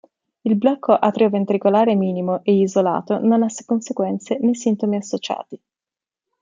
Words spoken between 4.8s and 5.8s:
associati.